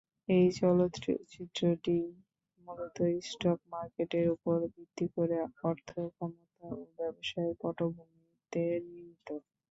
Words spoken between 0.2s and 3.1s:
এই চলচ্চিত্রটি মূলত